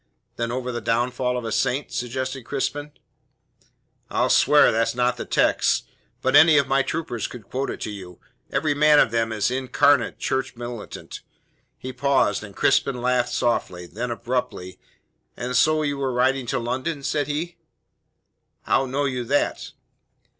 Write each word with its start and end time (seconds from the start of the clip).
"Than 0.35 0.51
over 0.51 0.71
the 0.71 0.81
downfall 0.81 1.37
of 1.37 1.45
a 1.45 1.51
saint?" 1.51 1.91
suggested 1.91 2.41
Crispin. 2.41 2.93
"I'll 4.09 4.31
swear 4.31 4.71
that's 4.71 4.95
not 4.95 5.15
the 5.15 5.25
text, 5.25 5.87
but 6.23 6.35
any 6.35 6.57
of 6.57 6.67
my 6.67 6.81
troopers 6.81 7.27
could 7.27 7.43
quote 7.43 7.69
it 7.69 7.85
you; 7.85 8.19
every 8.49 8.73
man 8.73 8.97
of 8.97 9.11
them 9.11 9.31
is 9.31 9.51
an 9.51 9.57
incarnate 9.57 10.17
Church 10.17 10.55
militant." 10.55 11.21
He 11.77 11.93
paused, 11.93 12.43
and 12.43 12.55
Crispin 12.55 12.99
laughed 12.99 13.31
softly. 13.33 13.85
Then 13.85 14.09
abruptly: 14.09 14.79
"And 15.37 15.55
so 15.55 15.83
you 15.83 15.99
were 15.99 16.11
riding 16.11 16.47
to 16.47 16.57
London?" 16.57 17.03
said 17.03 17.27
he. 17.27 17.57
"How 18.63 18.87
know 18.87 19.05
you 19.05 19.23
that?" 19.25 19.71